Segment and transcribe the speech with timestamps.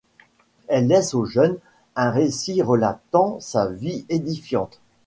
[0.67, 1.57] Elle laisse au jeune homme
[1.95, 4.81] un récit relatant sa vie édifiante.